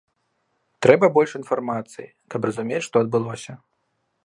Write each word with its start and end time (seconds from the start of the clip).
Трэба 0.85 1.09
больш 1.17 1.31
інфармацыі, 1.41 2.07
каб 2.35 2.41
разумець, 2.51 2.83
што 2.89 2.95
адбылося. 3.05 3.53